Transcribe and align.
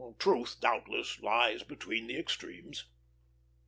Truth, 0.17 0.61
doubtless, 0.61 1.19
lies 1.21 1.61
between 1.61 2.07
the 2.07 2.17
extremes. 2.17 2.85